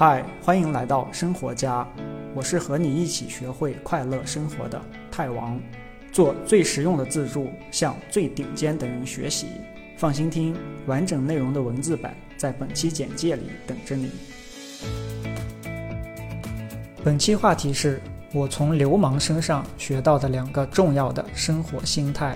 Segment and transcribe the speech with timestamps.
[0.00, 1.86] 嗨，欢迎来到生活家，
[2.34, 4.80] 我是和你一起学会快乐生活的
[5.10, 5.60] 泰王，
[6.10, 9.48] 做最实用的自助，向最顶尖的人学习。
[9.98, 14.10] 放心听，完整内容的文字版在本期简介里等着你。
[17.04, 18.00] 本期话题是
[18.32, 22.34] 我从流氓身上学到的两个重要的生活心态。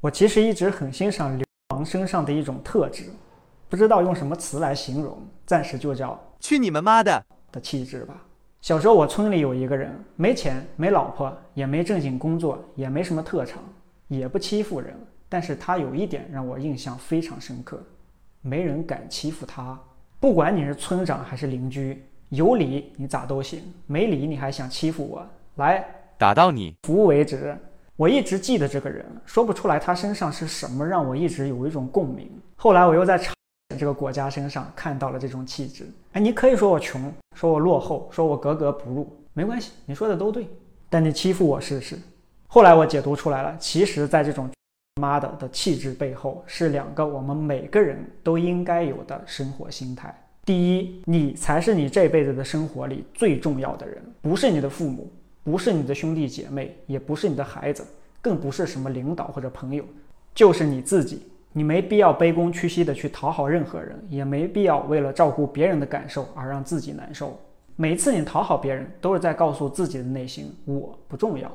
[0.00, 3.10] 我其实一直很欣赏流氓身上的一种特质，
[3.68, 8.24] 不知道用什么词来形容，暂时就叫“去你们妈的”的气质吧。
[8.60, 13.62] 小时候，我村里有一个人，没钱、没老婆，也没正经工作，也没什么特长，
[14.08, 14.94] 也不欺负人。
[15.28, 17.80] 但是他有一点让我印象非常深刻，
[18.40, 19.78] 没人敢欺负他。
[20.18, 25.24] 不管你是村长还是邻居，有理你咋都行，没理你还想欺负我，
[25.56, 25.84] 来
[26.16, 27.56] 打到你服为止。
[27.96, 32.30] 我一直记得这个人，说不出来他身上是什么让我一直有一种共鸣。
[32.56, 33.18] 后来我又在
[33.78, 35.86] 这个国家身上看到了这种气质。
[36.12, 40.46] 哎，你可以说我穷，说我落后，说我格格不入，没关系，你说的都对。
[40.90, 41.96] 但你欺负我试试。
[42.48, 44.50] 后来我解读出来了，其实在这种
[45.00, 50.14] 妈的的气质背后，是两个我们每个人都应该有的生活心态。
[50.44, 55.10] 第一，你才是你这辈子的生活里最重要的人，不是你的父母。
[55.44, 57.82] 不是你的兄弟姐妹，也不是你的孩子，
[58.20, 59.82] 更不是什么领导或者朋友，
[60.34, 61.22] 就是你自己。
[61.52, 67.38] 你没必要卑躬屈膝的去讨好任何人，也没必要为了照顾别人的感受而让自己难受。
[67.76, 71.50] 每一次你讨好别人，都是在告诉自己的内心我不重要，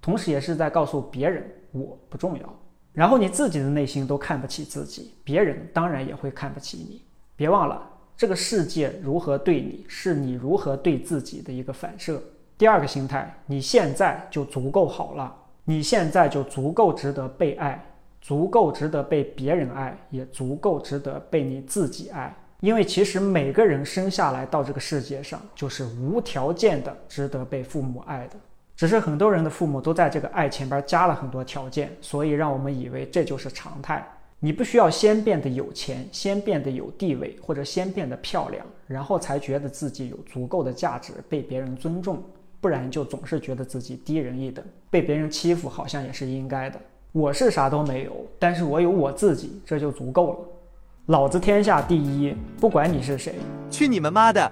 [0.00, 2.54] 同时也是在告诉别人我不重要。
[2.92, 7.02] 然后你自己的内心都看不起自己，别人当然也会看不起你。
[7.34, 7.82] 别忘了，
[8.16, 12.22] 这个世界如何对你，是你如何对自己的一个反射。
[12.56, 15.34] 第二个心态，你现在就足够好了，
[15.64, 17.84] 你现在就足够值得被爱，
[18.24, 22.34] 足够值得被别人爱，也足够值得被你自己爱。
[22.60, 28.36] 因为其实每个人生下来到这个世界上，就是无条件的值得被父母爱的。
[28.74, 34.02] 只是很多人的父母都在这个爱前边加了很多条件，所以让我们以为这就是常态。
[34.40, 42.22] 你不需要先变得有钱，先变得有地位，或者先变得漂亮，然后才觉得自己有足够的价值，被别人尊重。
[42.62, 46.80] 不然就总是觉得自己低人一等，被别人欺负好像也是应该的。
[47.14, 50.38] 我是啥都没有，但是我有我自己，这就足够了。
[51.06, 53.36] 老子天下第一，不管你是谁，
[53.70, 54.50] 去你们妈的！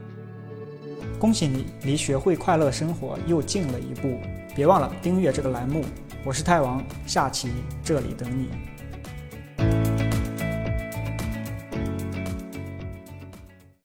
[1.18, 4.16] 恭喜你离学会快乐生活又近了一步。
[4.54, 5.84] 别忘了订阅这个栏目，
[6.24, 7.50] 我是太王，下期
[7.82, 8.50] 这里等你。